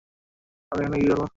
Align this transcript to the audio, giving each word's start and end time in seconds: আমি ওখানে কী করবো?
আমি 0.71 0.81
ওখানে 0.81 0.97
কী 1.01 1.07
করবো? 1.09 1.25